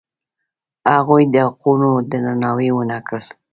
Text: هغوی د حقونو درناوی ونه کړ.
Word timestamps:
هغوی 0.95 1.23
د 1.33 1.35
حقونو 1.47 1.89
درناوی 2.11 2.69
ونه 2.73 2.97
کړ. 3.07 3.19